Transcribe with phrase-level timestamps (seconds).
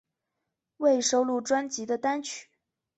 [0.77, 2.49] 未收录专辑的单曲